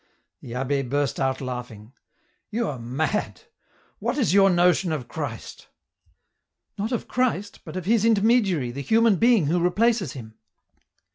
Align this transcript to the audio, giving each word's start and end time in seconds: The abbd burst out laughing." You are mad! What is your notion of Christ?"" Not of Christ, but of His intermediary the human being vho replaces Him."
The 0.41 0.53
abbd 0.53 0.89
burst 0.89 1.19
out 1.19 1.41
laughing." 1.41 1.93
You 2.49 2.67
are 2.69 2.79
mad! 2.79 3.41
What 3.99 4.17
is 4.17 4.33
your 4.33 4.49
notion 4.49 4.91
of 4.91 5.07
Christ?"" 5.07 5.67
Not 6.79 6.91
of 6.91 7.07
Christ, 7.07 7.59
but 7.63 7.77
of 7.77 7.85
His 7.85 8.03
intermediary 8.03 8.71
the 8.71 8.81
human 8.81 9.17
being 9.17 9.45
vho 9.45 9.61
replaces 9.63 10.13
Him." 10.13 10.33